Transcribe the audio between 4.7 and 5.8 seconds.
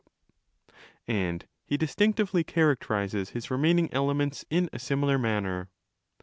a similar manner.